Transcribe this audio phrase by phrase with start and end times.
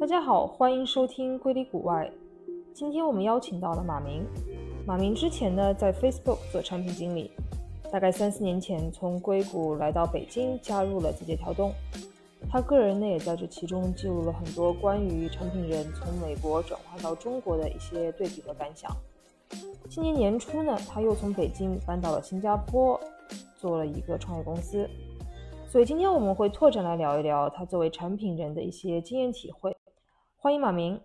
[0.00, 2.10] 大家好，欢迎收听《硅谷外》。
[2.74, 4.22] 今天我们邀请到了马明。
[4.86, 7.30] 马明之前呢在 Facebook 做产品经理，
[7.90, 11.72] 大概三四年前从硅谷来到北京，加入了字节跳动。
[12.50, 18.90] 他个人呢也在这其中记录了很多关于产品人从美国转换到中国的一些对比和感想。
[19.88, 23.00] 今年年初呢，他又从北京搬到了新加坡，
[23.56, 24.86] 做了一个创业公司。
[25.74, 29.76] 所以今天我们会拓展来聊一聊他作为产品人的一些经验体会。
[30.36, 31.00] 欢迎马明。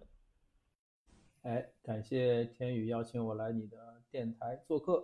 [1.41, 5.03] 哎，感谢天宇邀请我来你的电台做客，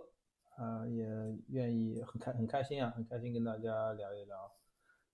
[0.56, 1.04] 啊，也
[1.48, 4.36] 愿意很开很开心啊，很开心跟大家聊一聊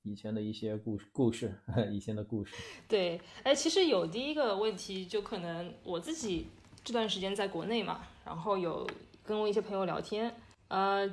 [0.02, 1.58] 以前的一些故事故事，
[1.90, 2.54] 以前的故事。
[2.86, 6.48] 对，哎，其实有第一个问题，就可能我自己
[6.84, 8.86] 这段时间在国内嘛，然后有
[9.24, 10.30] 跟我一些朋友聊天，
[10.68, 11.10] 呃。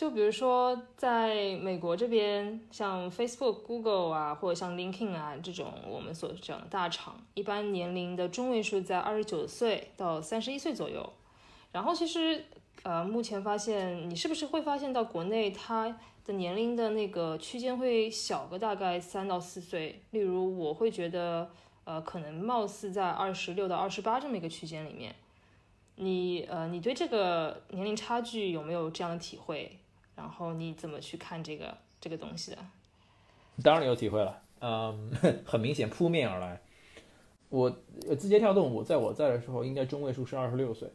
[0.00, 11.12] 就比如说，在美国这边，像 Facebook、Google 啊，或者像 LinkedIn 啊这种我们所讲的大厂，一般年龄的中位数在二十九岁到三十一岁左右。
[11.70, 12.42] 然后其实，
[12.82, 20.00] 呃，目前发现，你是不是会发现到国内它的年龄的那个区间会小个大概三到四岁？
[20.12, 21.50] 例如，我会觉得，
[21.84, 25.14] 呃，可能貌似在二十六到二十八这么一个区间里面。
[25.96, 29.76] 你，呃，你对这个年龄差距有没有这样的体会？
[30.20, 32.58] 然后你怎么去看这个这个东西的？
[33.64, 35.10] 当然有体会了，嗯，
[35.46, 36.62] 很明显扑面而来。
[37.48, 40.92] 我字节跳动，我在我在的时候，应该中位数是二十六岁。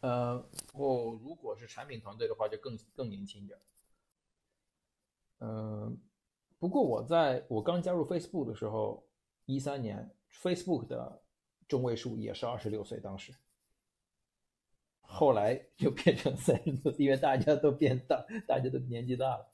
[0.00, 0.44] 呃，
[0.74, 3.56] 我如果是产品团队的话，就更更年轻一点。
[5.38, 5.96] 嗯，
[6.58, 9.06] 不过我在我刚加入 Facebook 的时候，
[9.46, 10.10] 一三年
[10.42, 11.22] ，Facebook 的
[11.68, 13.32] 中位数也是二十六岁，当时。
[15.10, 19.48] 后来就变成三十多，因为大家都变大，大家都年纪大了。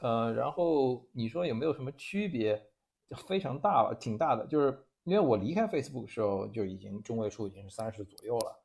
[0.00, 2.60] 呃，然后你说有没有什么区别？
[3.08, 4.44] 就非常大了，挺大的。
[4.46, 8.60] 就是因为我离开 Facebook 的时候，就已经中位数已经是三十左右了。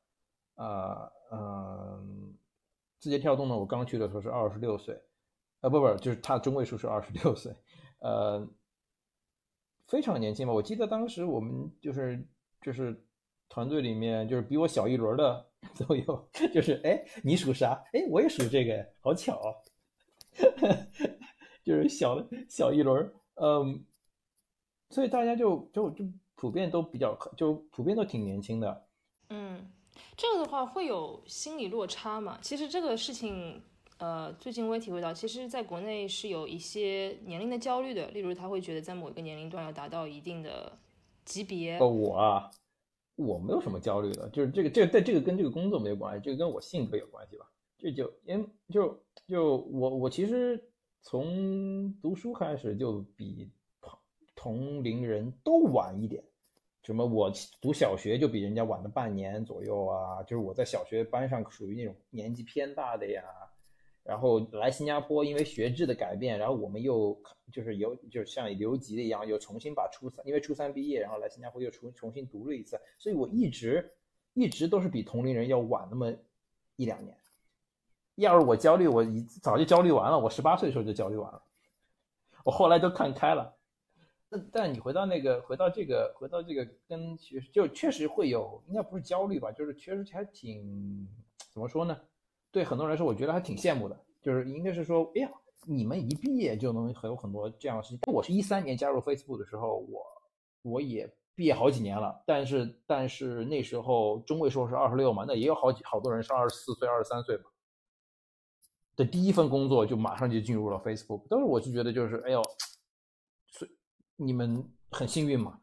[0.56, 2.36] 啊，嗯，
[3.00, 5.00] 字节跳动呢，我刚去的时候是二十六岁，
[5.62, 7.56] 啊，不不，就是它中位数是二十六岁，
[8.00, 8.46] 呃，
[9.88, 10.52] 非常年轻吧？
[10.54, 12.28] 我记得当时我们就是
[12.60, 13.06] 就是。
[13.54, 15.46] 团队里面就是比我小一轮的
[15.78, 17.80] 都有，就是哎，你属啥？
[17.94, 19.54] 哎，我也属这个，好巧啊！
[21.64, 23.86] 就是小小一轮，嗯，
[24.90, 26.04] 所以大家就就就
[26.34, 28.88] 普遍都比较，就普遍都挺年轻的。
[29.30, 29.72] 嗯，
[30.18, 32.40] 这个的话会有心理落差嘛？
[32.42, 33.62] 其实这个事情，
[34.00, 40.76] 呃，最近我也体会到，其实在国内是有一些年龄的焦虑的，例如他会觉得在某一个年龄段要达到一定的
[41.24, 41.78] 级别。
[41.78, 42.50] 哦，我啊。
[43.16, 47.50] 我没有什么焦虑的，就是这个，这个，但这个跟这个工作没有关系，这个跟我性格有关系吧。
[47.78, 50.64] 这就因就就我我其实
[51.02, 53.52] 从读书开始就比
[53.82, 54.00] 同
[54.36, 56.24] 同龄人都晚一点，
[56.82, 57.32] 什么我
[57.62, 63.24] 读小学就比人家晚了半年左右啊，就是我在小学班上属于那种年纪偏大的呀。
[64.04, 67.18] 然后来新加坡，因为学制的改变，然后我们又
[67.52, 73.90] 就是有就是像留级的一样，又重新把初三，因为初三毕业，然后来新加坡又重重新读了一次，所以我一直
[74.34, 76.14] 一直都是比同龄人要晚那么
[76.76, 77.18] 一两年。
[78.16, 81.42] 要是我焦虑，我一早就焦虑完了，我十八岁的时候就焦虑完了，
[82.44, 83.56] 我后来都看开了。
[84.30, 91.08] 但但你回到那个回到这个回到这个跟学就确实会有，应该不是焦虑吧，就是确实还挺
[91.52, 91.98] 怎么说呢？
[92.54, 95.32] 对很多人来说，我觉得还挺羡慕的，就是应该是说，哎呀，
[95.66, 98.00] 你们一毕业就能很有很多这样的事情。
[98.14, 100.06] 我是一三年加入 Facebook 的时候，我
[100.62, 107.46] 我也毕业好几年了，但是但是那时候中位数是二十六嘛，那也有好几好多人是二十四岁、二十三岁嘛。
[108.96, 112.44] 的第一份工作就马上就进入了 Facebook，但是我就觉得就是，哎呦，
[113.48, 113.68] 是
[114.16, 115.60] 你们很幸运嘛，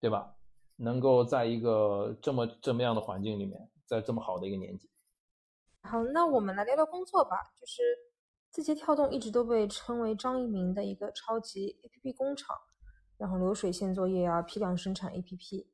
[0.00, 0.32] 对吧？
[0.76, 4.88] 能够在一个这么这么样的环境里面，在这么好的一个年纪。
[5.88, 7.38] 好，那我们来聊聊工作吧。
[7.58, 7.82] 就是
[8.50, 12.54] 字节跳动一直都被称为张一鸣的一个超级 APP 工厂，
[13.16, 15.66] 然后流水线作业啊，批量生产 APP，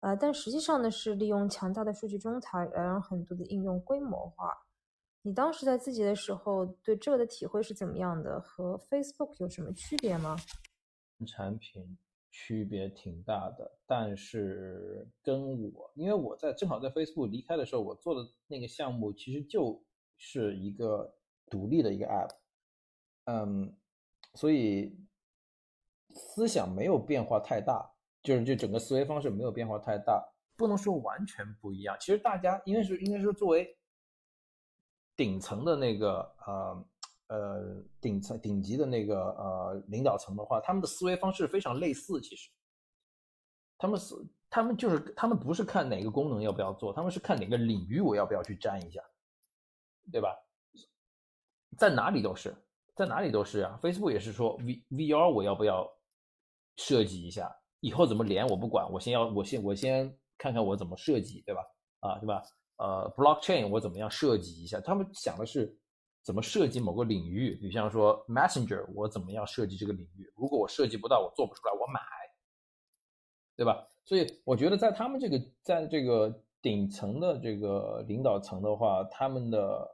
[0.00, 4.52] 呃，但实际上呢是利用强大的数据中台来让很多的应用规模化。
[5.22, 8.38] 你当时在字节的时候，对这个的体会是怎么样的？
[8.42, 10.36] 和 Facebook 有什么区别吗？
[11.26, 11.96] 产品。
[12.36, 19.80] 区别挺大的，但是跟我，因为我在正好在 Facebook 离开的时候，我做的那个项目其实就
[20.16, 21.14] 是一个
[21.48, 22.30] 独立的一个 App，
[23.26, 23.72] 嗯，
[24.34, 24.98] 所以
[26.10, 27.88] 思想没有变化太大，
[28.20, 30.20] 就是就整个思维方式没有变化太大，
[30.56, 31.96] 不能说完全不一样。
[32.00, 33.78] 其实大家应该是应该是作为
[35.14, 36.84] 顶层的那个呃
[37.28, 42.20] 呃顶层顶级的那个呃领导层的话，他们的思维方式非常类似。
[42.20, 42.50] 其实，
[43.78, 44.14] 他们是
[44.50, 49.02] 他们就是他们不是看哪个功能要不要做，他们是看哪个领域我要不要去沾一下，
[50.12, 50.36] 对吧？
[51.76, 52.54] 在哪里都是，
[52.94, 53.78] 在哪里都是啊。
[53.82, 55.90] Facebook 也是说 V VR 我要不要
[56.76, 61.62] 设计一下，以后怎么连我不管，我先要我先我先看看我怎么设计，对吧？
[62.00, 62.42] 啊，对吧？
[62.76, 64.80] 呃，blockchain 我怎么样设计一下？
[64.80, 65.76] 他们想的是
[66.24, 70.32] 怎么设计某个领域，比方说 Messenger，我怎么样设计这个领域？
[70.34, 72.00] 如果我设计不到，我做不出来，我买，
[73.54, 73.86] 对吧？
[74.06, 79.86] 所以我觉得在他们这个在这个顶层的这个领导层的话，他们的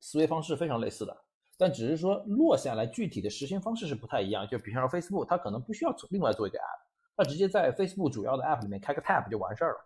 [0.00, 1.16] 思维方式非常类似的，
[1.56, 4.46] 但只是说落下来具体的实现方式是不太一样。
[4.48, 9.84] 就比方说 Facebook，它可能不需要做另外做一个 app，它直接在 Facebook 主要的 app 里面开个 tab 就完事儿了。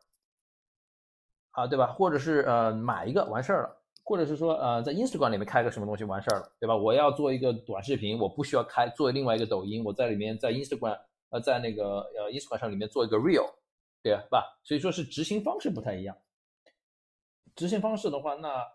[1.52, 1.92] 啊，对吧？
[1.92, 3.79] 或者是呃买一个完事儿了，
[4.10, 6.76] 或者是说呃在 Instagram 里面开个什么东西完事儿了，对吧？
[6.76, 10.98] 我要做一个短视频，我不需要开做另外一个抖音，我在里面在 Instagram
[11.28, 13.48] 呃在那个呃 Instagram 上里面做一个 real，
[14.02, 14.58] 对吧？
[14.64, 16.16] 所以说是执行方式不太一样。
[17.54, 18.66] 执行方式的话，那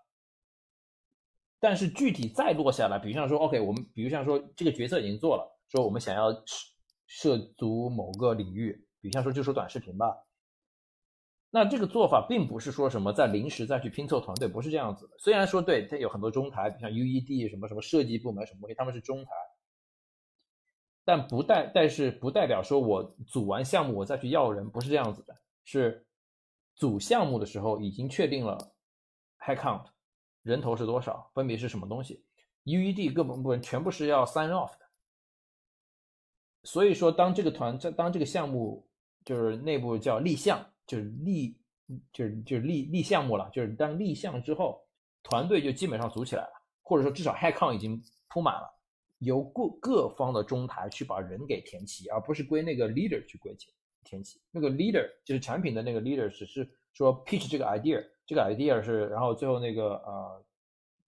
[1.60, 6.48] 但是具体再落下来，比如像说 OK，我们比如像说这个决策已经做了，说我们想要涉
[7.08, 10.25] 涉足某个领域，比如像说就说短视频吧。
[11.58, 15.18] 那这个做法并不是说什么在临时再去拼凑团队，不是这样子的。
[15.18, 19.32] 虽然说对它有很多中台，像 UED 什么什么设计部门什么东西，他们是中台，
[21.06, 25.34] 但不代但是不代表说我组完项目我再去要人，不是这样子的。
[25.64, 26.06] 是
[26.76, 28.58] 组项目的时候已经确定了
[29.40, 29.86] head count
[30.42, 32.22] 人头是多少，分别是什么东西
[32.66, 34.86] ，UED 各部门全部是要 sign off 的。
[36.64, 38.86] 所以说，当这个团在当这个项目
[39.24, 40.70] 就是内部叫立项。
[40.88, 41.58] 就是立，
[42.12, 43.50] 就是就是立立项目了。
[43.52, 44.82] 就是当立项之后，
[45.24, 48.70] 团队就基本上组起来了，或者说至少 h a c k o n 已经铺满了，
[49.20, 53.74] 由各各方的中台去把人给填齐，而不是归那个 leader 去归填
[54.04, 54.40] 填齐。
[54.52, 60.46] 那个 leader 就是产品的那个 leader，只是说 pitch 这个 idea，这个 idea 是，然后最后那个呃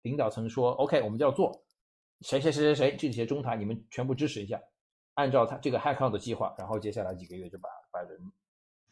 [0.01, 1.63] 领导层说 OK，我们就要做，
[2.21, 4.59] 谁谁谁谁谁这些中台你们全部支持一下，
[5.13, 8.19] 按照他这个 h a c k o n 的计划，然后接下来几个月就把把人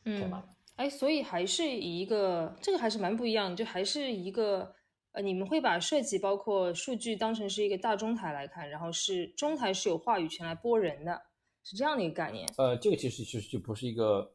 [0.04, 0.55] 填满了。
[0.76, 4.76] 哎，所以还是以一个这个还是蛮不一样的，就还是一个
[5.12, 11.22] 呃，你们会把设计包括数据当成是一个大中台来看，然后是中台是有话语权来拨人的，
[11.64, 12.46] 是这样的一个概念。
[12.58, 14.34] 呃，这个其实其实就不是一个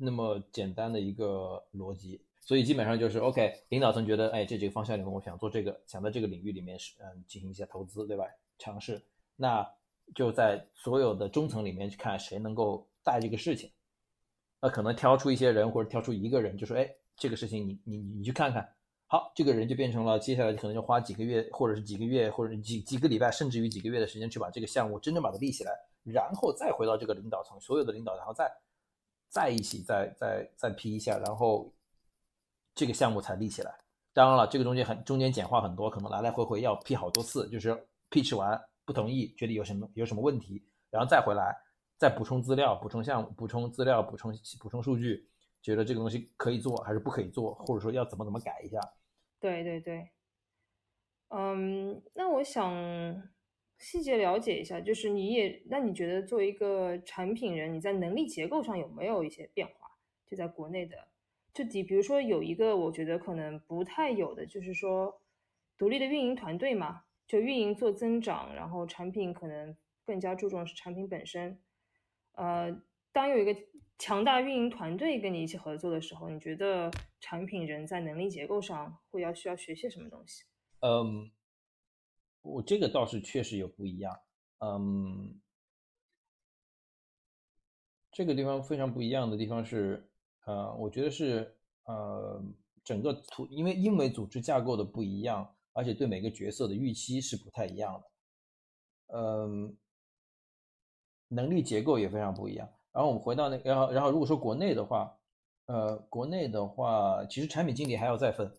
[0.00, 8.24] 那么简单的一个逻辑，所以基本上就是 OK，领导层觉得哎这几个方向里面我想做这个，想在这个领域里面是嗯进行一些投资，对吧？
[8.58, 9.00] 尝试，
[9.36, 9.64] 那
[10.12, 13.70] 就在所有的中层里面去看谁能够带这个事情。
[14.60, 18.68] 那可能挑出一些人，或者挑出一个人，就说：“哎，这个事情你你你去看看。”
[19.08, 25.72] 好，这个人就变成了接下来可能就花几个月，或者是几个月，或者几几个礼拜，甚至于几个月的时间去把这个项目真正把它立起来，
[26.04, 28.48] 然后再回到这个领导层，所有的领导，然后再
[29.28, 31.72] 再一起再再再批一下，然后
[32.72, 33.74] 这个项目才立起来。
[34.12, 37.76] 当然了，这个中间很中间简化很多，可能来来回回要批好多次，就是
[38.10, 41.56] pitch 完不同意，觉得有什么有什么问题，然后再回来。
[42.00, 45.28] 再补充资料，补充项目，补充资料，补充补充数据，
[45.60, 48.80] 觉得这个东西可以做还是不可以做，或者说要怎么怎么改一下。
[49.38, 50.08] 对对对，
[51.28, 52.72] 嗯，那我想
[53.76, 59.98] 细节了解一下，就是你也，那你觉得作为一个产品人，你在能力结构上有没有一些变化？
[60.26, 60.96] 就在国内的，
[61.52, 65.20] 就比比如说有一个我觉得可能不太有的，就是说
[65.76, 69.76] 独立的运营团队嘛，就运营做增长，然后产品可能
[70.06, 71.58] 更加注重是产品本身。
[72.40, 72.74] 呃，
[73.12, 73.54] 当有一个
[73.98, 80.44] 强大运营团队跟你一起合作的时候，你觉得产品人在能力结构上会要需要学些什么东西？
[80.80, 81.30] 嗯，
[82.40, 84.18] 我这个倒是确实有不一样。
[84.60, 85.38] 嗯，
[88.10, 90.08] 这个地方非常不一样的地方是，
[90.46, 91.54] 呃，我觉得是
[91.84, 92.42] 呃，
[92.82, 99.18] 整个图，因为因为组织架构的不一样，而且对每个角色的预期是不太一样的。
[99.18, 99.76] 嗯。
[101.32, 102.68] 能力结构也非常不一样。
[102.92, 105.16] 然后我们回到那，然后然后如果说国内的话，
[105.66, 108.52] 呃，国内的话，其实产品经理还要再分，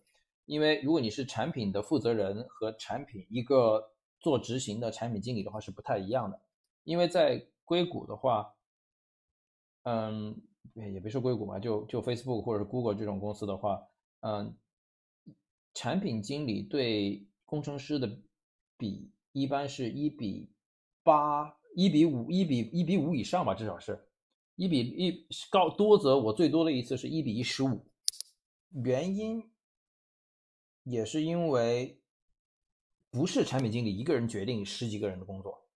[0.46, 6.40] 因为如果你是产品的负责人和产品一个做执行的产品经理的话是不太一样的。
[6.84, 8.54] 因为在硅谷的话，
[9.82, 10.40] 嗯，
[10.72, 13.86] 也别说硅谷嘛，就就 Facebook 或者是 Google 这种公司的话，
[14.20, 14.56] 嗯，
[15.74, 18.10] 产品经理对工程师的
[18.78, 20.50] 比一般是一比
[21.02, 21.54] 八。
[21.74, 23.98] 一比五，一比一比五以上吧，至少是
[24.56, 27.86] 一比一高多则我最多的一次是一比一十五，
[28.84, 29.50] 原因
[30.84, 32.00] 也是因为
[33.10, 35.66] 不是产品经理一个人决定十几个人的工作，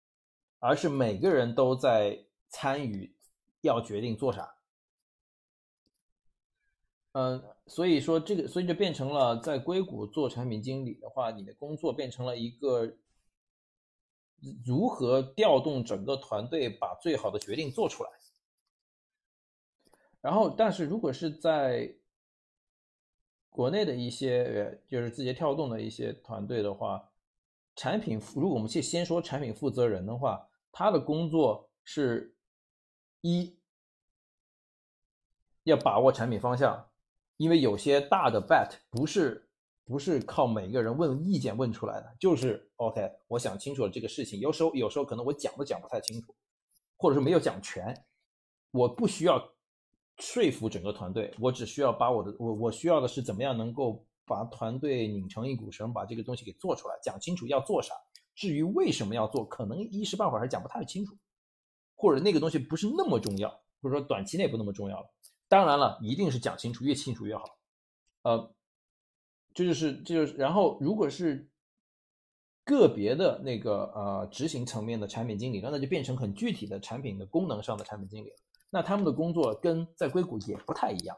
[0.59, 3.17] 而是每个人都在参与，
[3.61, 4.55] 要决定做啥。
[7.12, 12.95] 嗯，所以说这个，所以就变成了在硅谷做产品经理的话，你的工作变成了一个
[14.64, 18.11] 如何调动整个团队，把最好的决定做出来。
[20.21, 21.95] 然后，但是如果是在
[23.49, 27.11] 国内的一些呃就是字节跳动的一些团队的话，
[27.75, 32.37] 产品如果我们去先说产品负责人的话，他的工作是
[33.21, 33.57] 一
[35.62, 36.90] 要把握产品方向，
[37.37, 39.46] 因为有些大的 bet 不是
[39.87, 46.35] 不是靠每个人问意见问出来的，就是 OK，我想清楚了这个事情，有时候有时候可能我讲都讲不太清楚，
[46.99, 48.05] 或者是没有讲全，
[48.73, 49.43] 我不需要。
[50.19, 57.93] 说服整个团队，我只需要把我的我我需要的是怎么样能够把团队拧成一股绳，把这个东西给做出来，讲清楚要做啥。
[58.35, 61.14] 至于为什么要做，可能一时半会儿还讲不太清楚，
[61.95, 63.50] 或者那个东西不是那么重要，
[63.83, 65.07] 或者说短期内不那么重要了。
[65.49, 67.45] 当然了，一定是讲清楚，越清楚越好。
[68.23, 68.55] 呃，
[69.56, 71.48] 这就是这就是，然后如果是
[72.62, 78.36] 个别的那个呃执行层面的产品经理，那那就变成很具体的产品的功能上的产品经理了。
[78.68, 81.16] 那他们的工作跟在硅谷也不太一样，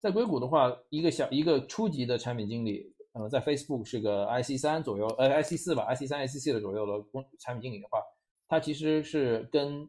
[0.00, 8.02] 在硅谷的话，一个小一个初级的产品经理，呃，在 Facebook 是个 IC 三左右，呃，IC 四吧，IC 三、IC 四的左右的工产品经理的话，
[8.48, 9.88] 他其实是跟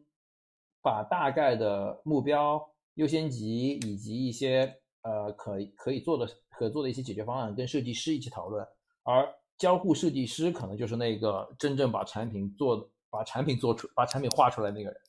[0.80, 8.66] 把大概的目标、优先级以及一些呃可可以做的可做的一些解决方案，跟设计师一起讨论，
[9.02, 9.28] 而
[9.58, 15.00] 交互设计师可能就是那个真正把产品做、把产品做出、把产品画出来那个人。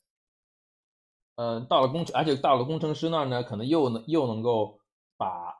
[1.35, 4.79] 嗯，到了工程，而且到了工程师那儿呢，可能又能又能够
[5.17, 5.55] 把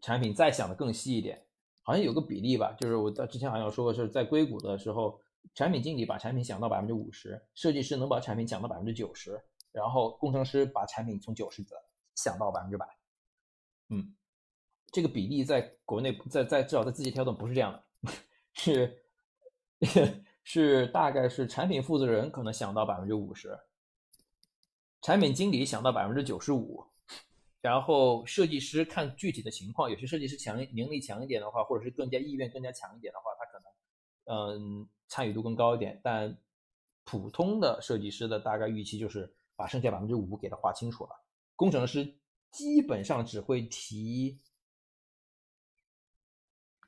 [0.00, 1.44] 产品再想的更细一点。
[1.82, 5.20] 好像有个比例吧，就是我在之前好像说过，是在硅谷的时候，
[5.54, 11.70] 产品经理把产品想到百分之五十，设计师能把产品讲到百分之九十，然后工程师把产品从九十的
[12.14, 12.86] 想到百分之百。
[13.90, 14.14] 嗯，
[14.90, 18.12] 这个比例在国内，在在至少在字节跳动不是这样的，
[18.54, 23.58] 是是大概是产品负责人可能想到百分之五十。
[25.02, 26.84] 产品经理想到百分之九十五，
[27.62, 35.98] 然后设计师看具体的情况，有些设计师强能力强一点的话，或者是更加意愿更加强一点的话，他可能嗯参与度更高一点。
[36.04, 36.36] 但
[37.04, 41.10] 普通的设计师的大概预期就是把剩下百分之五给他画清楚了。
[41.56, 42.14] 工程师
[42.50, 44.38] 基本上只会提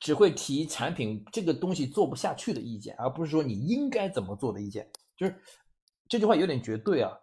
[0.01, 4.91] 只会提产品这个东西做不下去的意见，而不是说你应该怎么做的意见。
[5.17, 5.41] 就是
[6.09, 7.19] 这句话有点绝对啊。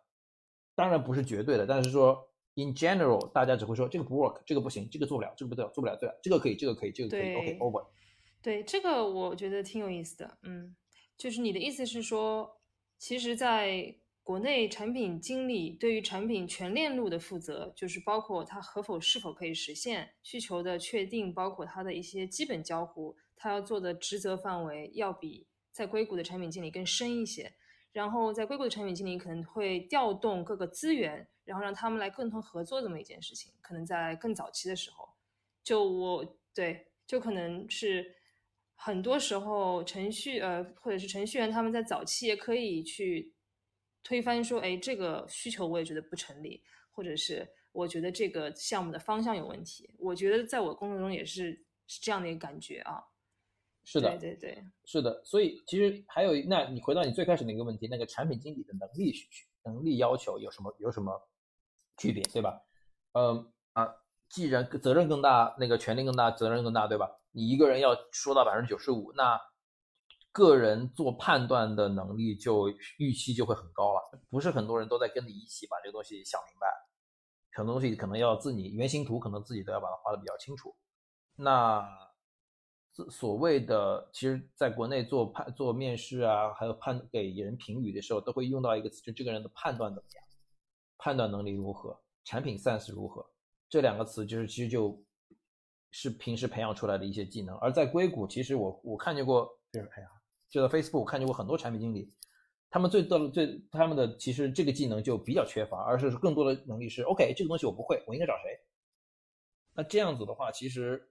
[0.76, 7.86] 当然不是绝对的，但是说 in general，大家只会说这个不 work，这个不行，这个做不了，这个不对，做不了，对了，这个可以，这个可以，这个可以，OK over。
[8.42, 10.74] 对，这个我觉得挺有意思的，嗯，
[11.18, 12.62] 就是你的意思是说，
[12.98, 13.94] 其实在
[14.30, 27.52] 国内产品经理对于产品全链路的负责，就是包括它可否是否可以实现需求的确定，包括它的一些基本交互，他要做的职责范围要比在硅谷的产品经理更深一些。
[27.92, 33.52] 然后在硅谷的产品经理可能会调动各个资源，然后让他们来共同合作这么一件事情。
[33.62, 35.10] 可能在更早期的时候，
[35.64, 38.14] 就我对，就可能是
[38.76, 43.34] 很多时候程序呃或者是程序员他们在早期也可以去
[44.10, 49.88] 推翻说，哎，这个需求我也觉得不成立，或者是我觉得这个项目的方向有问题。
[50.00, 51.52] 我觉得在我工作中也是
[51.86, 53.04] 是这样的一个感觉啊。
[53.84, 59.28] 是的，对对对，是的，所以其实还有，那你回到你最开始那个问题，那个产品经理的能力需
[59.64, 61.30] 能力要求有什么有什么
[61.98, 62.60] 区别，对吧？
[63.14, 63.94] 嗯啊，
[64.28, 67.08] 既然责任更大，那个权力更大，责任更大，对吧？
[67.32, 69.40] 你一个人要说到百分之九十五，那
[70.40, 74.20] 个人做判断的能力就预期就会很高了。
[74.30, 76.68] 不是很多人都在跟你一起把这个东西想明白，
[77.52, 80.74] 很多东西可能要自己原型图，可能自己都要把它画的比较清楚。
[81.36, 81.86] 那。
[83.10, 90.24] 所谓的，其实在国内做判、做面试啊，还有判给人评语的时候，都会用到一个词，就这个人的判断怎么样，
[90.98, 93.26] 判断能力如何，产品 sense 如何，
[93.70, 95.02] 这两个词就是其实就
[95.92, 97.56] 是平时培养出来的一些技能。
[97.60, 100.10] 而在硅谷，其实我我看见过，就是哎呀，
[100.50, 102.14] 就在 Facebook 看见过很多产品经理，
[102.70, 108.60] 他们最多的最他们的其实这个技能就比较缺乏，而是更多的能力是 OK，这个东西我不会，我应该找谁？
[109.74, 111.06] 那这样子的话，其实。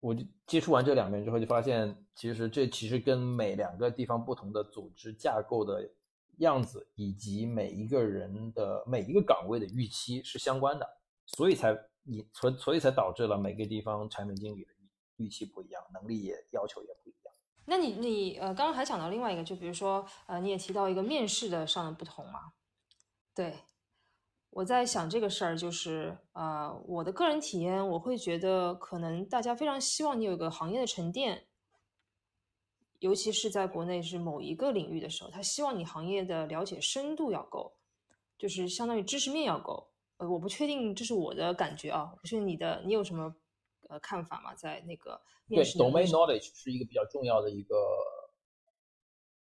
[0.00, 5.90] 我就接触完这两边之后，就发现其实这其实跟每两个地方不同的组织架构的
[6.36, 10.88] 样子，以及每一个人的每一个岗位的预期是相关的，
[11.26, 14.70] 所以才你所所以才导致了每个地方产品经理的
[15.16, 17.07] 预期不一样，能力也要求也不一样。
[17.70, 22.52] 那你你呃，刚刚还讲到另外一个，就比如说呃，你也提到一个面试的上的不同嘛？
[23.34, 23.58] 对，
[24.48, 31.46] 我在想这个事儿，就是呃，我的个人体验，我会觉得可能大家非常希望你有一个行业的沉淀，
[33.00, 37.76] 尤其是在国内是某一个领域的时候，他希望你行业的了解深度要够，
[38.38, 39.90] 就是相当于知识面要够。
[40.16, 43.36] 呃，我不确定，这是我的感觉啊，不是你的，你有什么？
[43.88, 45.18] 呃，看法嘛，在那个
[45.48, 47.74] 对 domain knowledge 是一个比较重要的一个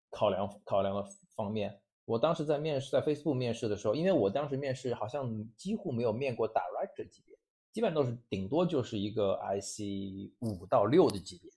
[0.09, 1.81] 考量考量的方面。
[2.05, 7.37] 我当时在面试，在 Facebook 面试的时候，因为我当时面试好像几乎没有面过 director 级别，
[7.73, 11.51] 基本上都是顶多就是一个 IC 五到六的级别。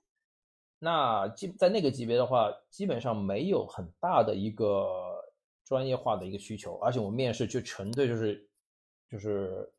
[0.80, 5.24] 那基在那个级别的话，基本上没有很大的一个
[5.64, 8.50] 专业化的一个需求，而且我面试就纯粹就是
[9.12, 9.72] 就是。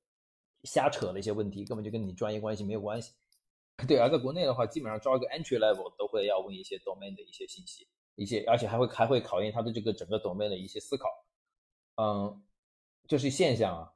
[0.65, 3.13] 瞎扯的一些问题，根本就跟你专业关系没有关系。
[3.87, 11.09] 对，而在国内的话，基本上招一个 entry level 都会要问一些 domain 的一些信息，一些而且还会还会考验他的这个整个 domain 的一些思考。
[11.97, 12.43] 嗯，
[13.07, 13.93] 这是现象啊。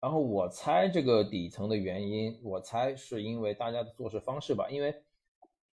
[0.00, 5.04] 然后我猜这个底层的原因，我猜是因为大家的做事方式吧，因为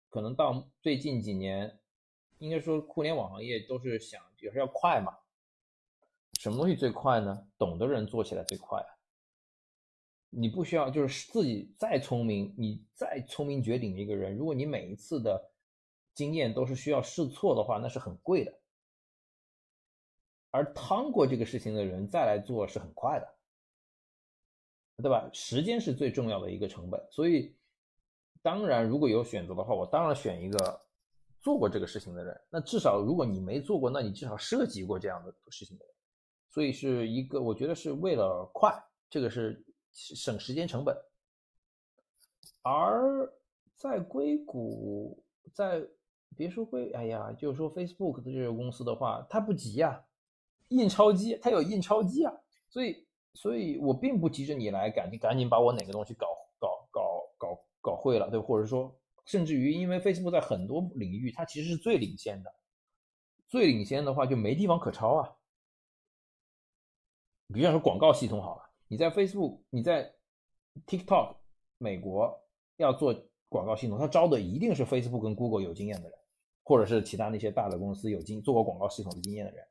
[0.09, 1.79] 可能到最近几年，
[2.39, 5.17] 应该说互联网行业都是想也是要快嘛。
[6.41, 7.47] 什么东西最快呢？
[7.57, 8.96] 懂的人做起来最快啊。
[10.29, 15.51] 你不需要，就是自己再聪明，你再聪明绝顶的一个人，如果你每一次的
[16.13, 18.53] 经验都是需要试错的话，那是很贵的。
[20.51, 23.27] 而趟过这个事情的人再来做是很快的，
[25.03, 25.29] 对吧？
[25.31, 27.01] 时间是最重要的一个成本。
[27.09, 27.55] 所以，
[28.41, 30.81] 当然如果有选择的话，我当然选一个
[31.39, 32.39] 做过这个事情的人。
[32.49, 35.93] 那至少如果你没做过，那你至少涉及过这样的事情的人。
[36.49, 38.73] 所以是一个，我觉得是为了快，
[39.09, 39.63] 这个是。
[39.99, 40.95] 省时间成本，
[42.61, 43.33] 而
[43.75, 45.83] 在硅谷，在
[46.35, 50.05] 别说硅，哎呀，就是说 Facebook 的这个公司的话，它不急呀，
[50.67, 52.31] 印钞机它有印钞机啊，
[52.69, 56.27] 所以，所以我并不急着你来赶紧赶紧把我哪个东西搞
[56.59, 62.53] 搞搞搞搞会了，对，或者说，甚至于因为 Facebook 在很多领域它其实是最领先的，
[63.47, 65.35] 最领先的话就没地方可抄啊，
[67.51, 68.66] 比方说广告系统好了。
[68.87, 70.13] 你在 Facebook，你在
[70.85, 71.35] TikTok，
[71.77, 72.33] 美国
[72.77, 73.13] 要做
[73.49, 76.17] 广告系统，他招的一定是 Facebook 跟 Google 有经验的人，
[76.63, 79.65] 或者是其他那些大的公司有经做过广告系统的经验的人。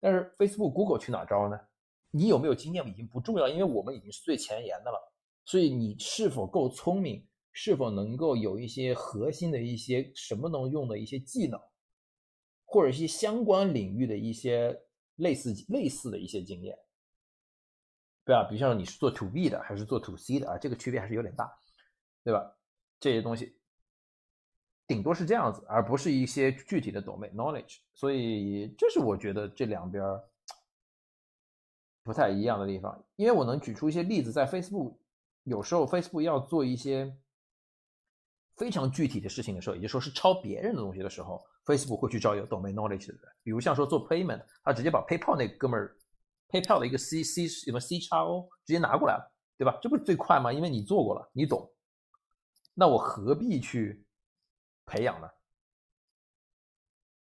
[0.00, 1.58] 但是 Facebook、Google 去哪招呢？
[2.10, 4.98] 你有没有经验已经不重要，因为我们已经是最前沿的了。
[5.44, 11.60] 所以你是否够聪明，是否能够有一些核心的一些什么能用的一些技能，
[12.64, 14.80] 或者一些相关领域的一些
[15.16, 16.76] 类似类似的一些经验。
[18.28, 18.44] 对吧？
[18.44, 20.58] 比如像你是做 to B 的还是做 to C 的啊？
[20.58, 21.50] 这个区别还是有点大，
[22.22, 22.54] 对吧？
[23.00, 23.58] 这些东西
[24.86, 27.78] 顶多是这样子，而不是一些具体的 domain knowledge。
[27.94, 30.04] 所以这是我觉得这两边
[32.02, 33.02] 不太一样的地方。
[33.16, 34.98] 因为我能举出一些例子，在 Facebook
[35.44, 37.10] 有时候 Facebook 要做一些
[38.56, 43.22] 非常具体的事情的时候，也就说是抄别人的东西的时候，Facebook 会去招有 domain knowledge 的人。
[43.42, 45.96] 比如像说做 payment，他直接把 PayPal 那哥们儿。
[46.48, 49.78] PayPal 的一个 C C 什么 C 叉 O 直接拿过来了，对吧？
[49.82, 50.52] 这不是最快吗？
[50.52, 51.70] 因为你做过了，你懂。
[52.74, 54.06] 那我何必去
[54.86, 55.28] 培养呢？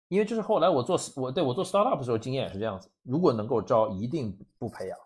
[0.08, 2.90] 因为这是后来我做我对我做 startup 的时候经验也是这样子。
[3.02, 4.98] 如果能够招，一定不培养。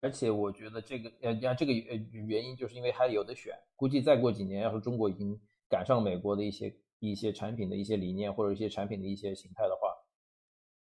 [0.00, 3.56] 而且我觉得这个呃，你看这个呃原因就是因为还有的选。
[3.76, 9.88] 估计再过几年，要是中国已经赶上美国的一些一些产品的一些理念或者一些产品的一些形态的话。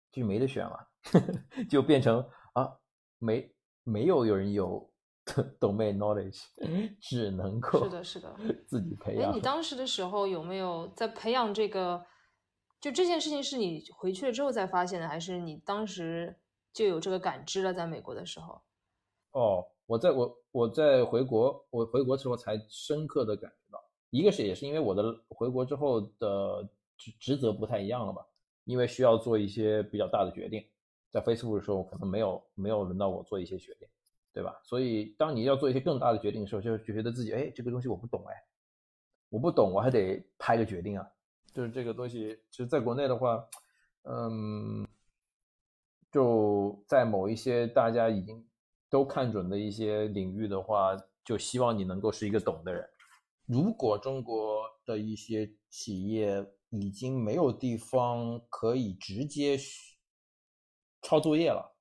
[0.10, 0.90] 就没得选了，
[1.70, 2.20] 就变成
[2.54, 2.78] 啊，
[3.20, 4.89] 没没有有人有
[5.60, 6.43] domain knowledge，
[7.02, 9.32] 只能够是的，是的，自己培养。
[9.32, 12.06] 哎，你当时的时候有没有在培养这个？
[12.80, 16.39] 就这件事情是你回去了之后才发现的，还是你当时
[16.72, 17.74] 就有这个感知了？
[17.74, 18.62] 在美国的时候？
[19.32, 28.26] 哦，我在我我在回国，我回国之后才深刻的感觉到，一个是也是因为我的回国之后的职职责不太一样了吧。
[28.65, 30.62] 因为需要做一些比较大的决定，
[31.10, 33.88] 在 Facebook 的时候可能没有没有轮到我做一些决定，
[34.34, 34.60] 对吧？
[34.63, 38.34] 所以当你要做一些更大的决定的时候，就就觉得自己哎，这个东西我不懂哎，
[39.30, 41.08] 我不懂，我还得拍个决定啊。
[41.54, 43.43] 就是这个东西，其实在国内的话，
[44.04, 44.86] 嗯，
[46.12, 48.46] 就在某一些大家已经
[48.89, 52.88] 都看准的一些领域的话，就希望你能够是一个懂的人。
[53.48, 59.58] 如果中国的一些企业，已经没有地方可以直接
[61.08, 61.74] 抄作业了，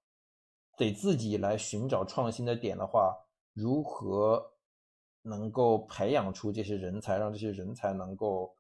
[0.77, 3.13] 得自己来寻找创新的点的话，
[3.55, 4.53] 如何
[5.23, 8.55] 能够培养出这些人才，让这些人才能够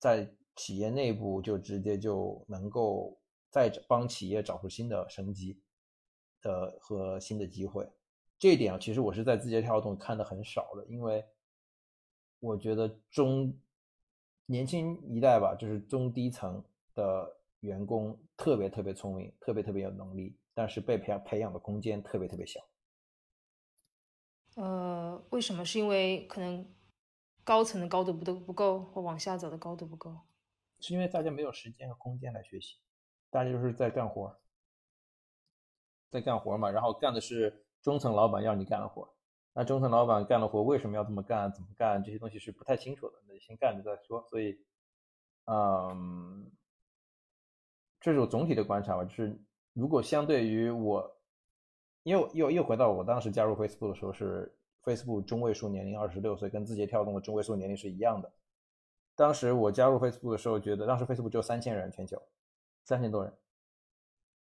[0.00, 3.16] 在企业内部就直接就能够
[3.48, 5.62] 再帮企业找出新的生机
[6.42, 7.88] 的和新的机会。
[8.40, 11.24] 这一点其实我是在字节跳动看的很少的，因为
[12.40, 13.56] 我觉得中
[14.46, 22.60] 年轻一代吧，就是中低层的员工特别特别聪明，特别特别有能力，但是被培养培养的空间特别特别小。
[24.56, 25.64] 呃，为什么？
[25.64, 26.66] 是因为可能
[27.44, 30.20] 高层的高度不都不够，或往下走的高度不够？
[30.80, 32.78] 是因为大家没有时间和空间来学习，
[33.30, 34.38] 大家就是在干活，
[36.10, 37.62] 在干活嘛，然后干的是。
[37.82, 39.14] 中层老板要你干的活，
[39.52, 41.52] 那中层老板干的活为什么要这么干？
[41.52, 42.02] 怎么干？
[42.02, 44.26] 这些东西是不太清楚的，那就先干着再说。
[44.28, 44.58] 所以，
[45.44, 46.50] 嗯，
[48.06, 49.04] 这是我总体的观察吧。
[49.04, 49.36] 就是
[49.72, 51.16] 如果相对于我，
[52.04, 58.32] 又又又回到我当时加入 Facebook 的时候，是 Facebook 中位数年龄二十六岁，跟字节跳动的中位数年龄是一样的。
[59.16, 62.16] 当时我加入 Facebook 的时候，觉得当时 Facebook 只有三千人，全球
[62.84, 63.32] 三千多人。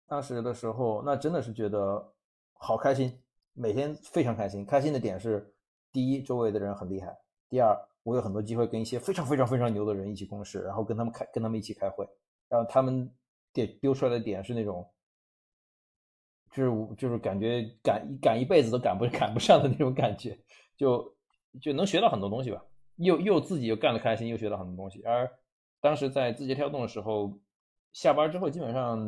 [0.06, 2.12] 当时的时候，那真的是觉得
[2.52, 3.20] 好开心。
[3.54, 5.52] 每天非常开心，开心的点是，
[5.90, 7.10] 第一，周围的人很厉害；
[7.48, 12.08] 第二，我有很多机会跟一些非常非常非常牛的人一起共事，然后跟他们开，跟他们一起开会，
[12.48, 13.10] 然后他们
[13.66, 14.88] 点丢出来的点是那种，
[16.52, 20.38] 就是就是感觉赶赶一辈子都赶不 赶不上的那种感觉，
[20.76, 21.16] 就
[21.60, 22.64] 就能学到很多东西吧，
[22.96, 25.02] 又又自己又干得开心，又学到很多东西。
[25.02, 25.30] 而
[25.80, 27.38] 当时在字节跳动的时候，
[27.92, 28.98] 下班之后基本上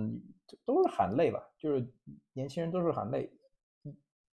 [0.65, 1.93] 都是喊累吧，就是
[2.33, 3.31] 年轻人都是喊累。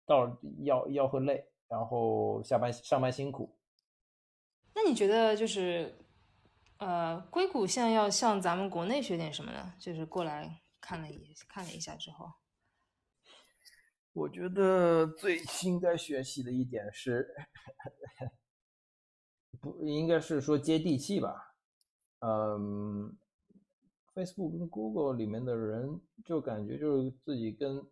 [0.06, 0.26] 到
[0.62, 3.54] 吆吆喝累，然后下班上班辛苦。
[4.74, 5.94] 那你觉得就是，
[6.78, 9.74] 呃，硅谷现在要向咱们国内学点什么呢？
[9.78, 12.32] 就是过来看了一看了一下之后，
[14.12, 17.28] 我觉得最应该学习的一点是，
[19.60, 21.54] 不应该是说接地气吧？
[22.20, 23.16] 嗯
[24.14, 27.84] ，Facebook 跟 Google 里面的人就感觉就是自己跟。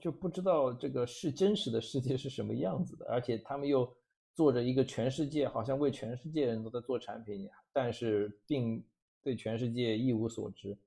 [0.00, 3.96] 就不知道这个是真实的世界是什么样子的，而且他们又
[4.38, 8.80] 做着一个全世界好像为全世界人都在做产品，但是并
[9.20, 10.78] 对全世界一无所知。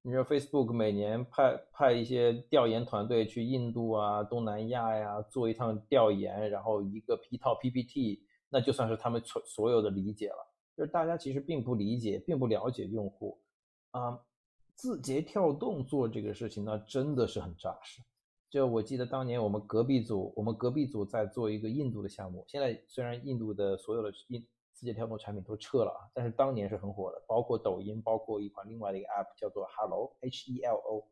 [0.00, 10.54] 你说 Facebook 每年派派一些调研团队去印度啊、东南亚呀做一趟调研，然后一个一套 PPT，那就算是他们所所有的理解了。
[10.76, 13.40] 就是大家其实并不理解，并不了解用户
[13.90, 14.20] 啊。
[14.76, 18.00] 字节跳动做这个事情，那真的是很扎实。
[18.50, 22.44] 就我记得当年我们隔壁组，我们隔壁组在做一个印度的项目。
[22.48, 24.40] 现在虽然印度的所有的印
[24.72, 31.08] 字节跳动产品都撤了啊，但是当年是很火的，包括抖音，包括一款另外的一个 app 叫做 Hello H E L O，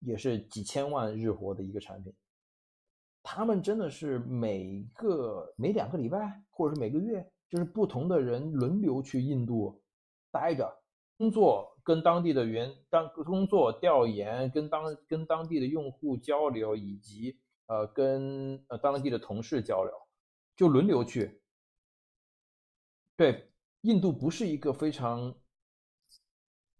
[0.00, 2.12] 也是几千万日活的一个产品。
[3.22, 9.80] 他们真的是每个每两个礼拜，或者是每个月，就是不同的人轮流去印度
[10.30, 10.70] 待着
[11.16, 11.71] 工作。
[11.84, 19.92] 跟当地的员当工作调研，跟当跟当地的用户交流，以及呃跟呃当地的同事交流，
[20.56, 21.42] 就轮流去。
[23.16, 25.34] 对，印度不是一个非常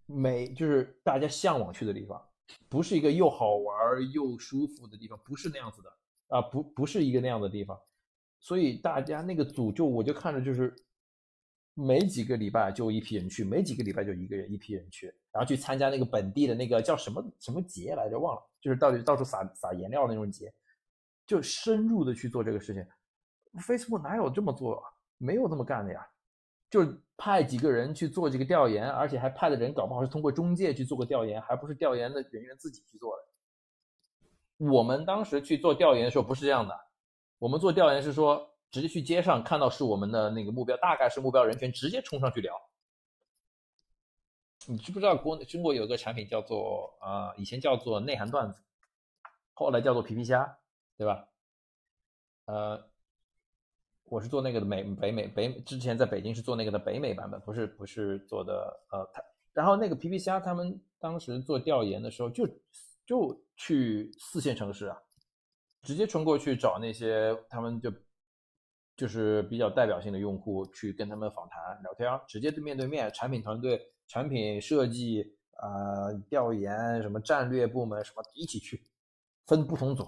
[0.07, 2.25] 美，就是大家向往去的地方，
[2.69, 5.93] 不是一个又好玩又舒服的地方，不是那样子的
[6.29, 7.81] 啊，不不是一个那样的地方，
[8.39, 10.75] 所以大家那个组就我就看着就是。
[11.75, 20.53] 没几个礼拜就一批人去，没几个礼拜就一个人一批人去，然后去参加那个本地的那个叫什么什么节来着，忘了，就是到底到处撒撒颜料那种节，
[21.27, 22.87] 就深入的去做这个事情。
[23.63, 24.85] Facebook 哪有这么做？
[25.17, 26.07] 没有这么干的呀，
[26.69, 34.67] 就派几个人去做这个调研，而且还派的人搞不好是通过中介去做个调研，还不是调研的人员自己去做的。
[34.67, 36.79] 我们当时去做调研的时候不是这样的，
[37.39, 38.52] 我们做调研是说。
[38.73, 42.59] 直接去街上看到是我们的那个目标，大概是目标人群，直接冲上去聊。
[44.67, 48.59] 你知不知道国中国有个产品叫做啊，以前叫做内涵段子，
[49.53, 50.57] 后来叫做皮皮虾，
[50.97, 51.29] 对吧？
[52.47, 52.83] 呃，
[54.05, 62.49] 我是做那个的美北美北，之前在北京是做那个的北美版本，不是不是做的呃，他然后那个皮皮虾他们当时做调研的时候，就
[63.05, 64.97] 就去四线城市啊，
[65.83, 67.93] 直接冲过去找那些他们就。
[69.03, 78.81] 就是比较代表性的用户去跟他们访谈聊天，直接对面对面，产品团队、产品设计啊、调研什么战略部门什么一起去，
[79.45, 80.07] 分不同组。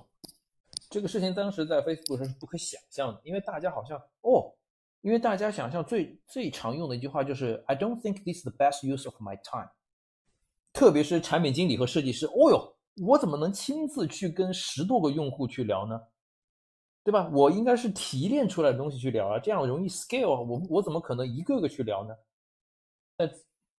[0.88, 4.54] 这个事情当时在 Facebook 上是不可想象的，因为大家好像哦，
[5.00, 9.70] 因为大家想象最最常用的一句话就是 I don't think this is the best use of my time。
[10.72, 16.00] 特别是产品经理和设计师，哦哟，我怎么能亲自去跟十多个用户去聊呢？
[17.04, 17.30] 对吧？
[17.34, 20.42] 我应该是提炼出来的东西去聊啊，这样容易 scale。
[20.42, 22.16] 我我怎么可能一个个去聊呢？
[23.18, 23.30] 在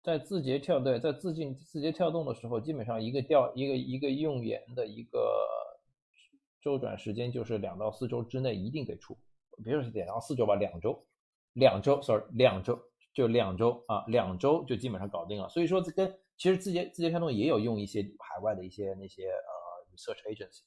[0.02, 5.48] 在字节跳对，在字进字节跳动的时候，基本上一个调一个一个用研的一个
[6.60, 9.16] 周转时间就是两到四周之内一定得出，
[9.64, 11.02] 别说是两到四周吧，两周，
[11.54, 12.78] 两周，sorry，两周
[13.14, 15.48] 就两周啊，两周就基本上搞定了。
[15.48, 20.60] 所以说这跟其实字节字节跳动也有用一些海外的一些那些呃 research agency。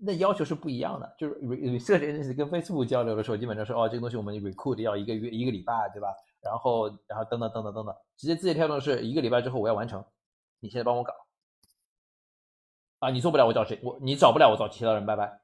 [0.00, 6.08] 那要求是不一样的，就是 research agency 跟 Facebook 交流的时候，基本上是哦，这个东西我们 recruit 要一个月一个礼拜，对吧？
[6.42, 10.04] 然后然后等等等等等等，直接字节跳动是一个礼拜之后我要完成，
[10.60, 11.12] 你现在帮我搞
[13.00, 13.80] 啊，你做不了我找谁？
[13.82, 15.40] 我你找不了我找其他人，拜拜。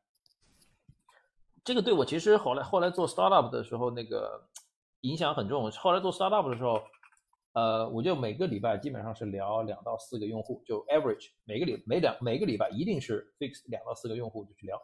[1.64, 4.48] 这个对我其实后来后来做 startup 的时候那个
[5.00, 5.70] 影响很重。
[5.72, 6.80] 后来做 startup 的时候。
[7.52, 14.80] 呃，我就每个礼拜基本上是聊两到四个用户，就 average 每个礼每两每个礼拜一定是 fix 两到四个用户就去聊，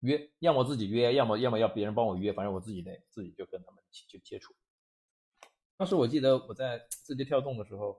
[0.00, 4.54] 约，要么自己约，要么要么要别人帮我约，反正我自己得自己就跟他们去去接触。
[5.76, 7.98] 当时我记得我在字节跳动的时候，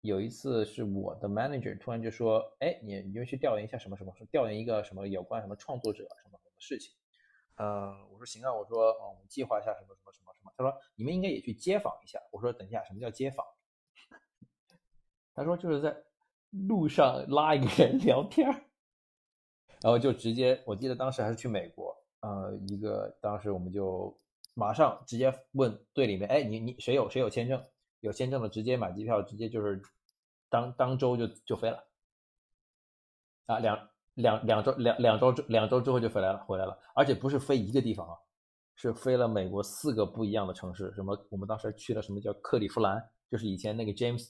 [0.00, 6.92] 有一次是我的 manager 突然就说，哎，你你就去调研一下什么什么，调研一个什么有关什么创作者什么什么事情。
[7.60, 10.50] 呃，我说行啊，我说，哦，我们计划一下什么什么什么什么。
[10.56, 12.18] 他说你们应该也去街访一下。
[12.32, 13.44] 我说等一下，什么叫街访？
[15.36, 15.94] 他说就是在
[16.68, 18.48] 路上拉一个人聊天
[19.82, 24.18] 然后就直接，我记得当时还是去美国，呃，一个当时我们就
[24.54, 27.62] 马上直接问队里面，哎，你你谁有谁有签证？
[28.00, 29.82] 有签证的直接买机票，直接就是
[30.48, 31.86] 当当周就就飞了
[33.44, 33.89] 啊，两。
[34.20, 38.14] 两两周两两周之两周之后就回来了，回来了，而且不是飞一个地方啊，
[38.76, 40.92] 是飞了美国四个不一样的城市。
[40.94, 41.16] 什么？
[41.30, 44.28] 我们当时去了什么叫克利夫兰，就是以前那个 James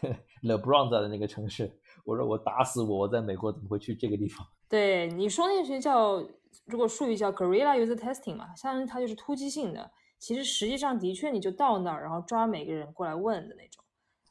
[0.42, 1.70] LeBron 在的那个城市。
[2.04, 4.46] 我说我打死我，我在美国怎么会去这个地方？
[4.68, 6.22] 对，你说那个学校，
[6.64, 9.90] 如果术语叫 Guerrilla User Testing 嘛，相当于它就是突击性的。
[10.18, 13.81] 其实实际上的确你就到那儿，然后抓每个人过来问的那种。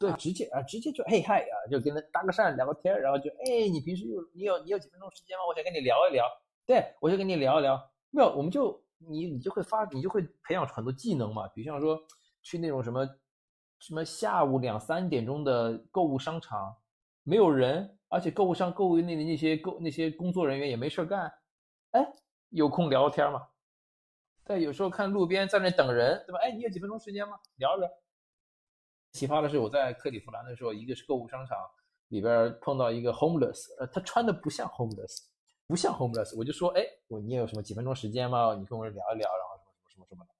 [0.02, 5.44] 对，直接啊，直接就嘿嗨啊，就跟他搭个讪，聊个天然后就哎，你平时有你有你有几分钟时间吗？
[5.48, 6.26] 我想跟你聊一聊。
[6.66, 7.78] 对我就跟你聊一聊。
[8.10, 11.48] 没有，我们就你你就会发，你就会培养出很多技能嘛。
[11.50, 12.00] 比如像说
[12.42, 13.08] 去那种什么
[13.80, 16.76] 什么下午两三点钟的购物商场，
[17.24, 21.32] 没有人，而且购物商购物那那些购那些工作人员也没事干，
[21.92, 22.14] 哎，
[22.50, 23.48] 有空聊天嘛。
[24.44, 26.40] 对，有时候看路边在那等人，对吧？
[26.42, 27.38] 哎，你有几分钟时间吗？
[27.58, 27.90] 聊一聊。
[29.13, 31.58] 奇葩的是，我在克利夫兰的时候，一个是购物商场
[32.10, 35.19] 里边碰到一个 homeless，呃，他穿的不像 homeless，
[35.67, 38.56] 不像 homeless，我就说，哎，我你也有什么几分钟时间吗？
[38.58, 40.32] 你跟我聊一聊，然后什么什么什么什么的，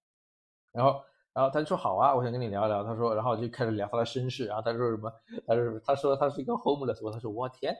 [0.71, 1.03] 然后，
[1.34, 2.84] 然后他就说好啊，我想跟你聊一聊。
[2.84, 5.12] 他说，然后就开始聊他的身世，然后他说什么？
[5.47, 7.75] 他说他说他是一个 homeless，我他说我天，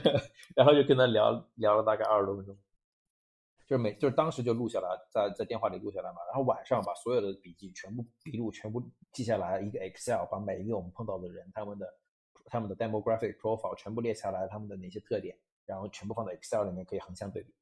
[0.56, 2.56] 然后就跟他聊聊了大概二十多分钟。
[3.66, 11.86] 就是每就是当时就录下来，在在电话里录下来嘛，然后晚上把所有的笔记全部笔录全部记下来，一个 Excel 把每一个我们碰到的人他们的
[12.44, 17.54] 他们的 demographic profile 全部列下来，他们的哪些特点，然后全部放在 Excel 里面可以横向对比，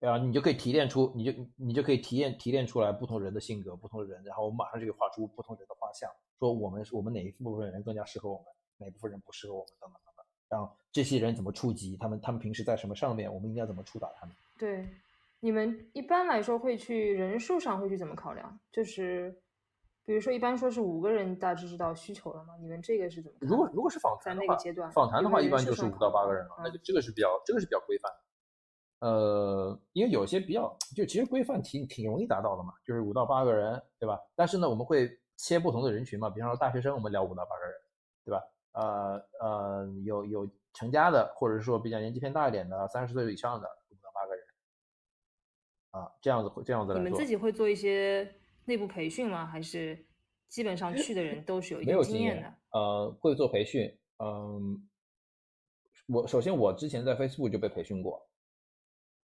[0.00, 8.46] 然后你就可以提炼出，你就你就可以提炼提炼出来不同人的性格，不同的人，然后我们马上就可以画出不同人的画像，说我们我们哪一部分人更加适合我们，
[8.78, 14.34] 哪部分人不适合我们等等等等，然后这些人怎么触及他们，他们平时在什么上面，我们应该怎么触达他们。
[14.60, 14.86] 对，
[15.40, 18.60] 你们一般来说会去人数上会去怎么考量？
[18.70, 19.34] 就是，
[20.04, 22.54] 比如说一般说是五个人，大致知道需求了吗？
[22.60, 23.38] 你们这个是怎么？
[23.40, 28.12] 如果如果是访谈在那个阶段，访谈的话一般就是五到八个人了，那就这个是比较这个是比较规范。
[28.98, 34.20] 呃，因为有些比较就其实规范挺挺容易达到的嘛，就是五到八个人，对吧？
[34.36, 37.74] 但是呢，我们会切不同的人群嘛，比方说大学生，我们聊五到八个人，
[38.26, 38.42] 对吧？
[38.72, 43.66] 呃呃，有有成家的，或者是说比较年纪偏大一点的，三十岁以上的。
[45.90, 46.94] 啊，这样子会这样子。
[46.94, 48.32] 你们自己会做一些
[48.64, 49.44] 内部培训吗？
[49.44, 50.06] 还是
[50.48, 52.54] 基本上去的人都是有一定经验的？
[52.72, 53.90] 呃，会做培训。
[54.18, 54.88] 嗯，
[56.06, 58.24] 我首先我之前在 Facebook 就被培训过，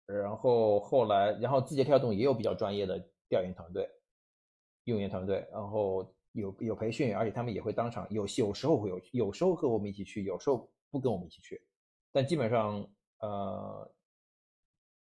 [0.06, 2.98] 然后后来，然后字节跳动也有比较专业的
[3.28, 3.88] 调研团队、
[4.84, 11.60] 用研团队，然后有有培训，而且他们也会当场有有时候会有，有时候和我们一起去，有时候不跟我们一起去，
[12.10, 12.84] 但基本上
[13.20, 13.92] 呃。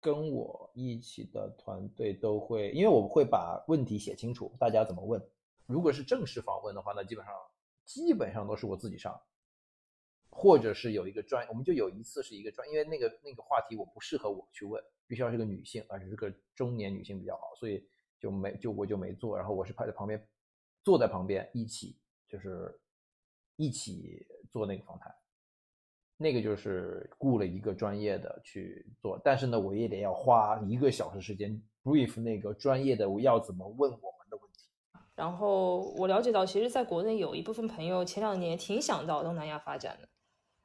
[0.06, 5.20] 跟我一起的团队都会，因为我会把问题写清楚，大家怎么问。
[5.66, 7.34] 如果是正式访问的话，那基本上
[7.86, 9.20] 基本上都是我自己上，
[10.30, 17.84] 或者是有一个专，我们就有一次是一个专，因为那个那个话题我不适合我去问，必须要是个女性，而且是个中年女性比较好，所以
[18.20, 20.24] 就没就我就没做，然后我是派在旁边，
[20.84, 21.98] 坐在旁边一起
[22.30, 22.80] 就是
[23.56, 25.12] 一起做那个访谈。
[26.18, 34.70] 那个就是雇了一个专业的去做，但是呢，我也得要花一个小时时间 brief 那个专业的我要怎么问我们的问题。
[35.14, 40.08] 然后我了解到，其实在国内有一部分朋友前两年挺想到东南亚发展的。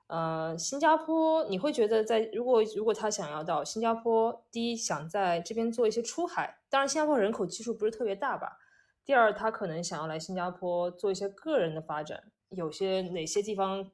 [0.07, 8.59] 呃，新加坡，你会觉得在如果如果他想要到新加坡，第一想在这边做一些出海，当然新加坡人口基数不是特别大吧。
[9.05, 13.91] 第二，他可能想要来新加坡做一些个人的发展，有些哪些地方？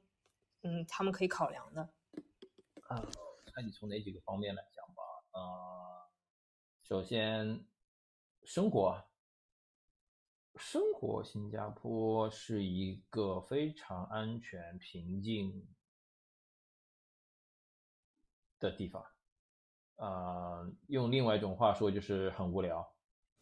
[0.67, 1.81] 嗯，他们可以考量的。
[2.89, 3.01] 啊，
[3.53, 5.01] 看你从哪几个方面来讲吧。
[5.31, 6.09] 呃，
[6.83, 7.65] 首先，
[8.43, 9.01] 生活，
[10.57, 15.65] 生活，新加坡是一个非常安全、平静
[18.59, 19.05] 的地方。
[19.95, 22.93] 呃，用另外一种话说，就是很无聊。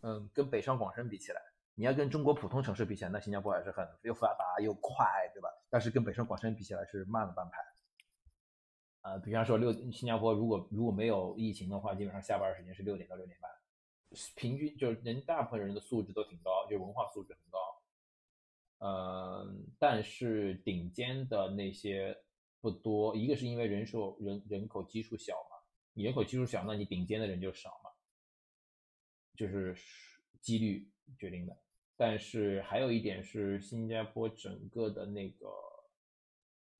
[0.02, 1.42] 嗯，跟北上广深比起来。
[1.74, 5.06] 你要跟中国普通城市比起来，那新加坡还是很又发达又快，
[5.76, 7.58] 但是跟北上广深比起来是慢了半拍。
[9.02, 13.52] 呃，比方说六新加坡如果如果没有疫情的话，基本上下班时间是六点到六点半，
[14.38, 17.60] 平均就是人大部分人的素质都挺高，就文化素质很高。
[18.88, 22.18] 嗯，但是顶尖的那些
[22.62, 25.58] 不多，一个是因为人数人人口基数小嘛，
[26.02, 27.90] 人口基数小，那你顶尖的人就少嘛，
[29.36, 29.76] 就是
[30.40, 31.65] 几率决定的。
[31.98, 35.48] 但是还有一点是，新加坡整个的那个，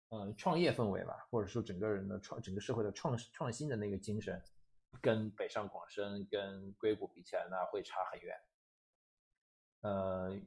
[0.10, 4.42] 呃，创业氛围吧，或者说整个人的创，整个社会的创创新的那个精神，
[5.02, 8.38] 跟北上广深、跟硅谷比起来，那会差很远。
[9.82, 10.38] 呃，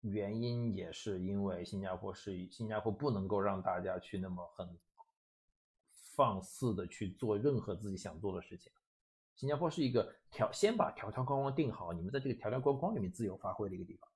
[0.00, 4.78] 原因也是因为新加坡是新加坡不能够让大家去那么很
[6.16, 8.72] 放肆的去做任何自己想做的事情。
[9.34, 14.08] 新加坡是一个条先把条条框框定好，你们在这个条条框框里面自由发挥的一个地方，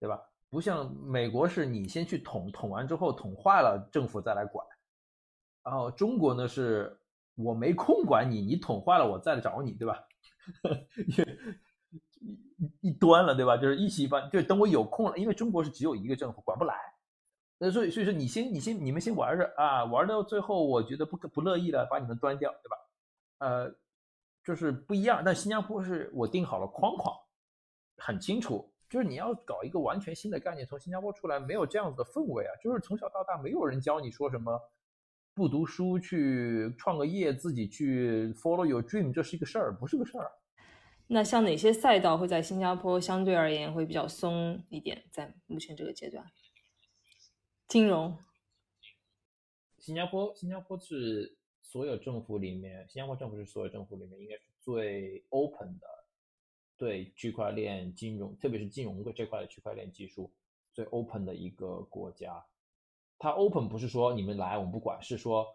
[0.00, 0.20] 对吧？
[0.48, 4.66] 不像美国是你先去捅，捅完之后捅坏了，政府再来管。
[5.62, 6.98] 然后中国呢是
[7.36, 10.04] 我没空管你，你捅坏了我再来找你，对吧？
[12.18, 13.56] 一一端了，对吧？
[13.56, 16.74] 就是一起把，就等我有空了，因为中国是只有一个政府，管不来。
[17.58, 22.76] 那所以所以说你先你先你们先玩着啊，玩到最后我觉得不不乐意了，把你们端掉，对吧？
[23.38, 23.74] 呃。
[24.42, 27.14] 就是不一样，但新加坡是我定好了框框，
[27.98, 28.72] 很清楚。
[28.88, 32.50] 就是你要搞一个完全新的概念，从新加坡出来，没有这样子的氛围啊。
[32.60, 34.60] 就是从小到大，没有人教你说什么
[35.34, 40.32] 不读书去创个业，自己去 follow your dream，这是一个事儿，不是个事儿。
[41.06, 45.04] 那像哪些赛道会在新加坡相对而言会比较松一点？
[45.12, 46.24] 在目前这个阶段，
[47.68, 48.18] 金融，
[49.78, 51.36] 新加坡，新加坡是。
[51.70, 55.86] 所有政府里面，新加坡政府是所有政府里面应该是最 open 的，
[56.76, 60.32] 对区块链金融，特别是金融这块的区块链技术
[60.74, 62.44] 最 open 的一个国家。
[63.20, 65.46] 它 open 不是说你们来我们不管，是说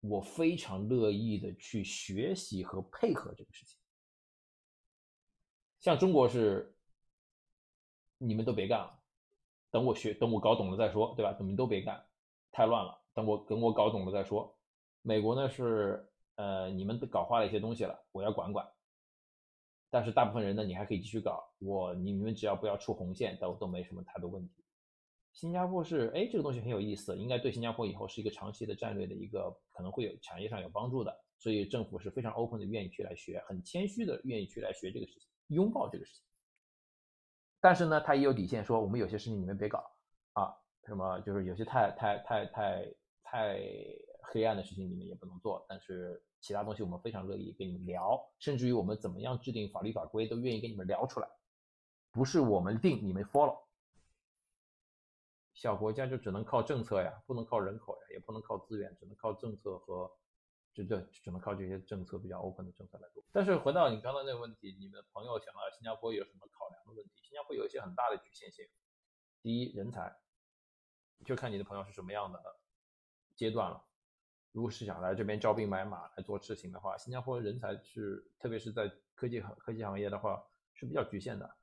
[0.00, 3.78] 我非常乐意的去学习和配合这个事情。
[5.78, 6.74] 像中国是，
[8.18, 8.98] 你们都别干了，
[9.70, 11.36] 等我学，等我搞懂了再说，对吧？
[11.38, 12.04] 你们都别干，
[12.50, 14.55] 太乱了，等我等我搞懂了再说。
[15.06, 18.66] 美国呢是，呃，你们搞坏了一些东西了，我要管管。
[19.88, 24.64] 但是大部分人呢，你还可以继续搞，我你你们只要不要出红线，都都没什么太多问题。
[25.32, 31.16] 新加坡是，哎，这个东西很有意思，应该对新加坡以后是一个长期的战略的一个，可能会有产业上有帮助的。
[31.38, 36.24] 所以政府是非常 open 的，愿意去来学，很谦虚的愿意去来学这个事情，拥抱这个事情。
[37.60, 39.78] 但是呢，他也有底线，说我们有些事情你们别搞
[40.32, 40.52] 啊，
[40.84, 42.92] 什么就是有些太太太太
[43.22, 43.60] 太。
[44.28, 51.28] 黑暗的事情你们也不能做，但是其他东西我们非常乐意跟你们聊，甚至于我们怎么样制定法律法规都愿意跟你们聊出来，
[52.12, 53.64] 不是我们定你们 follow。
[55.54, 60.10] 小国家就只能靠政策呀，不能靠人口呀，也不能靠资源，只能靠政策和
[60.74, 63.24] 这这只能靠这些政策比较 open 的政策来做。
[63.32, 67.22] 但是回到你刚才那个问题，你们朋友想到新加坡有什么考量的问题？
[67.22, 68.66] 新加坡有一些很大的局限性。
[69.40, 70.14] 第一，人才，
[71.24, 72.42] 就看你的朋友是什么样的
[73.34, 73.82] 阶段了。
[74.56, 81.56] 如果是想来这边招兵买马来做事情的话，新加坡人才是，特别是在科技科技行业的话是比较局限的，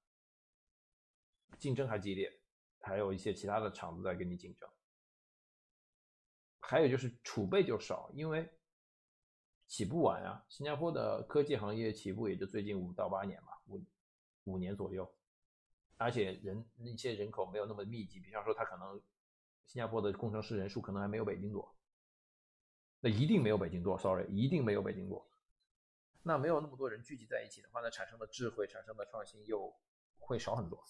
[1.57, 2.31] 竞争还激烈，
[2.81, 4.69] 还有一些其他的厂子在跟你竞争。
[6.59, 8.47] 还有就是储备就少，因为
[9.65, 10.45] 起步晚啊。
[10.47, 13.83] 新加坡的科技行业起步也就最近五到八年吧，五
[14.43, 15.11] 五年左右，
[15.97, 19.01] 而且人那些人口没有那么密集，比方说他可能
[19.65, 21.75] 新加坡的工程师人数可能还没有北京多。
[23.05, 25.27] 那一定没有北京多，sorry，一定没有北京多。
[26.21, 29.75] 那没有那么多人聚集在一起的话，那产生的智慧、产生的创新又
[30.19, 30.81] 会少很多。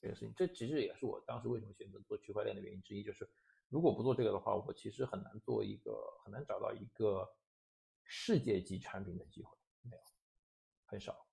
[0.00, 0.34] 这个事情。
[0.36, 3.30] 这其实也是我当时为什么选择做区块链的原因之一，就是
[3.68, 5.92] 如果不做这个的话，我其实很难做一个，
[6.24, 7.32] 很难找到一个
[8.02, 10.02] 世界级产品的机会，没有，
[10.86, 11.24] 很少。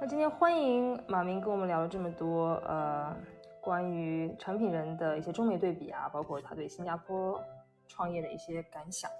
[0.00, 3.16] 那今天欢迎马明跟我们聊了这么多，呃，
[3.68, 7.38] 关于产品人的一些中美对比啊，包括他对新加坡
[7.86, 9.10] 创业的一些感想。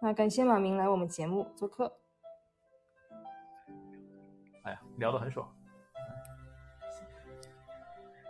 [0.00, 1.92] 那感谢马明来我们节目做客。
[4.64, 5.48] 哎呀，聊得很爽。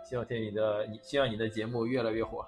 [0.03, 2.45] 希望天宇的，希望你的节目越来越火。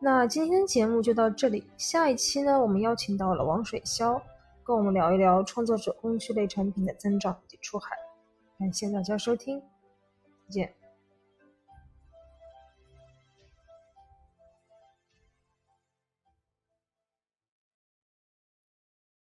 [0.00, 4.20] 那今天节目就到这里，下一期呢，我们邀请到了王水潇。
[4.64, 7.96] 跟我们聊一聊创作者工具类产品的增长及出海，
[8.58, 9.62] 感谢大家收听，
[10.48, 10.77] 再见。